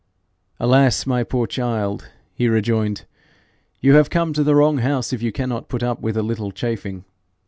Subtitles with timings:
[0.59, 3.05] 'Alas, my poor child!' he rejoined,
[3.81, 6.51] 'you have come to the wrong house if you cannot put up with a little
[6.51, 7.05] chafing.